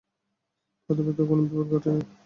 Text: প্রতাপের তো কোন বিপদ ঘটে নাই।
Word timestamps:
প্রতাপের 0.85 1.15
তো 1.17 1.23
কোন 1.29 1.37
বিপদ 1.43 1.67
ঘটে 1.71 1.89
নাই। 1.91 2.03